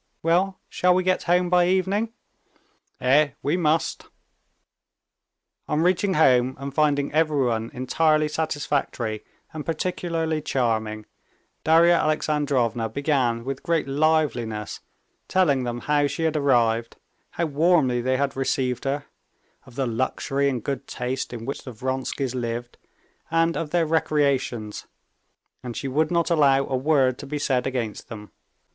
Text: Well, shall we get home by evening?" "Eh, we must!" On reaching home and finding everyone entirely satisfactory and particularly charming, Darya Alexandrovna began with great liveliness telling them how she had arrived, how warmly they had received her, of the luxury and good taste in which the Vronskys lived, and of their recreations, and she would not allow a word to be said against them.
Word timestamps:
Well, 0.23 0.57
shall 0.67 0.95
we 0.95 1.03
get 1.03 1.21
home 1.21 1.47
by 1.47 1.67
evening?" 1.67 2.11
"Eh, 2.99 3.33
we 3.43 3.55
must!" 3.55 4.07
On 5.67 5.81
reaching 5.83 6.15
home 6.15 6.55
and 6.59 6.73
finding 6.73 7.13
everyone 7.13 7.69
entirely 7.71 8.27
satisfactory 8.27 9.23
and 9.53 9.63
particularly 9.63 10.41
charming, 10.41 11.05
Darya 11.63 11.93
Alexandrovna 11.93 12.89
began 12.89 13.45
with 13.45 13.61
great 13.61 13.87
liveliness 13.87 14.79
telling 15.27 15.65
them 15.65 15.81
how 15.81 16.07
she 16.07 16.23
had 16.23 16.35
arrived, 16.35 16.95
how 17.29 17.45
warmly 17.45 18.01
they 18.01 18.17
had 18.17 18.35
received 18.35 18.85
her, 18.85 19.05
of 19.67 19.75
the 19.75 19.85
luxury 19.85 20.49
and 20.49 20.63
good 20.63 20.87
taste 20.87 21.31
in 21.31 21.45
which 21.45 21.63
the 21.63 21.73
Vronskys 21.73 22.33
lived, 22.33 22.79
and 23.29 23.55
of 23.55 23.69
their 23.69 23.85
recreations, 23.85 24.87
and 25.61 25.77
she 25.77 25.87
would 25.87 26.09
not 26.09 26.31
allow 26.31 26.65
a 26.65 26.75
word 26.75 27.19
to 27.19 27.27
be 27.27 27.37
said 27.37 27.67
against 27.67 28.09
them. 28.09 28.31